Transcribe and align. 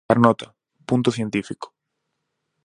Carnota, 0.09 0.55
punto 0.87 1.11
científico. 1.11 1.67